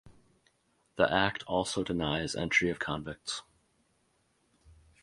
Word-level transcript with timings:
The 0.95 1.13
act 1.13 1.43
also 1.43 1.83
denies 1.83 2.35
entry 2.35 2.71
of 2.71 2.79
convicts. 2.79 3.43